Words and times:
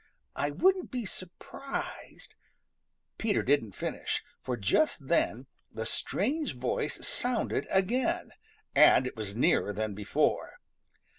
I 0.35 0.49
wouldn't 0.49 0.89
be 0.89 1.05
surprised" 1.05 2.33
Peter 3.19 3.43
didn't 3.43 3.73
finish, 3.73 4.23
for 4.41 4.57
just 4.57 5.05
then 5.09 5.45
the 5.71 5.85
strange 5.85 6.55
voice 6.55 7.07
sounded 7.07 7.67
again, 7.69 8.31
and 8.73 9.05
it 9.05 9.15
was 9.15 9.35
nearer 9.35 9.71
than 9.71 9.93
before. 9.93 10.53